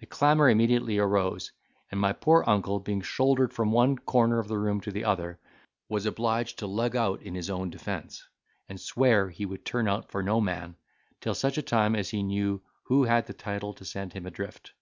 [0.00, 1.52] The clamour immediately arose,
[1.92, 5.38] and my poor uncle, being, shouldered from one corner of the room to the other,
[5.88, 8.26] was obliged to lug out in his own defence,
[8.68, 10.74] and swear he would turn out for no man,
[11.20, 14.72] till such time as he knew who had the title to send him adrift.